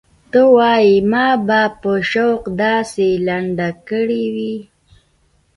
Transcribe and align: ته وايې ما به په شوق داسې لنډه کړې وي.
ته 0.31 0.41
وايې 0.55 0.95
ما 1.11 1.27
به 1.47 1.61
په 1.81 1.91
شوق 2.11 2.41
داسې 2.61 3.07
لنډه 3.27 3.69
کړې 3.87 4.23
وي. 4.35 4.57